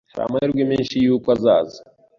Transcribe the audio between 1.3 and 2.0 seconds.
azaza.